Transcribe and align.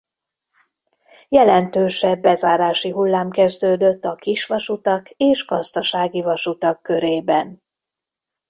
Jelentősebb 1.29 2.21
bezárási 2.21 2.89
hullám 2.91 3.29
kezdődött 3.29 4.03
a 4.05 4.15
kisvasutak 4.15 5.09
és 5.09 5.45
gazdasági 5.45 6.21
vasutak 6.21 6.81
körében. 6.81 7.61